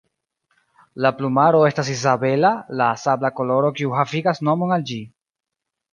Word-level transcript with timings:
La 1.05 1.11
plumaro 1.17 1.59
estas 1.67 1.91
izabela, 1.97 2.51
la 2.81 2.89
sabla 3.05 3.33
koloro 3.41 3.73
kiu 3.81 3.97
havigas 3.99 4.45
nomon 4.51 4.75
al 4.79 4.91
ĝi. 4.93 4.99